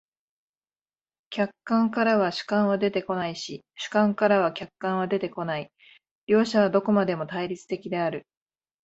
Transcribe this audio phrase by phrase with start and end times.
[1.29, 5.71] 客観からは主観は出てこないし、主観からは客観は出てこない、
[6.25, 8.25] 両者はどこまでも対立的である。